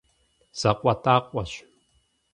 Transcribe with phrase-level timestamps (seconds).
[0.59, 1.51] ЗакъуэтӀакъуэщ…